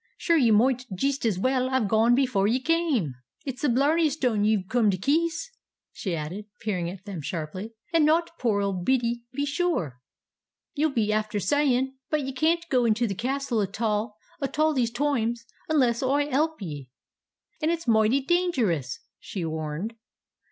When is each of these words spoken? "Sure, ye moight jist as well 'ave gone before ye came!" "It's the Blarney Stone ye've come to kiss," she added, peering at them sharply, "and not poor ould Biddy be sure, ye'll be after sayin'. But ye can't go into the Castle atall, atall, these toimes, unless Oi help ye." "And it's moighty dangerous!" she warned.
"Sure, 0.17 0.35
ye 0.35 0.49
moight 0.49 0.83
jist 0.95 1.27
as 1.27 1.37
well 1.37 1.69
'ave 1.69 1.85
gone 1.87 2.15
before 2.15 2.47
ye 2.47 2.59
came!" 2.59 3.13
"It's 3.45 3.61
the 3.61 3.69
Blarney 3.69 4.09
Stone 4.09 4.45
ye've 4.45 4.67
come 4.67 4.89
to 4.89 4.97
kiss," 4.97 5.51
she 5.93 6.15
added, 6.15 6.45
peering 6.59 6.89
at 6.89 7.05
them 7.05 7.21
sharply, 7.21 7.75
"and 7.93 8.03
not 8.03 8.39
poor 8.39 8.63
ould 8.63 8.83
Biddy 8.83 9.25
be 9.31 9.45
sure, 9.45 10.01
ye'll 10.73 10.89
be 10.89 11.13
after 11.13 11.39
sayin'. 11.39 11.99
But 12.09 12.23
ye 12.23 12.33
can't 12.33 12.65
go 12.71 12.83
into 12.85 13.05
the 13.05 13.13
Castle 13.13 13.61
atall, 13.61 14.17
atall, 14.41 14.73
these 14.73 14.89
toimes, 14.89 15.45
unless 15.69 16.01
Oi 16.01 16.27
help 16.31 16.59
ye." 16.63 16.89
"And 17.61 17.69
it's 17.69 17.87
moighty 17.87 18.21
dangerous!" 18.21 19.01
she 19.19 19.45
warned. 19.45 19.93